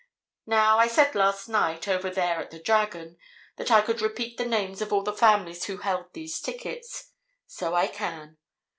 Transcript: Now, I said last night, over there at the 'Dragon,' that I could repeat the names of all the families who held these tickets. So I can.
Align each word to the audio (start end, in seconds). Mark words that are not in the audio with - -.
Now, 0.47 0.79
I 0.79 0.87
said 0.87 1.13
last 1.13 1.47
night, 1.47 1.87
over 1.87 2.09
there 2.09 2.37
at 2.39 2.49
the 2.49 2.57
'Dragon,' 2.57 3.17
that 3.57 3.69
I 3.69 3.81
could 3.81 4.01
repeat 4.01 4.35
the 4.35 4.45
names 4.45 4.81
of 4.81 4.91
all 4.91 5.03
the 5.03 5.13
families 5.13 5.65
who 5.65 5.77
held 5.77 6.11
these 6.13 6.41
tickets. 6.41 7.11
So 7.45 7.75
I 7.75 7.85
can. 7.85 8.37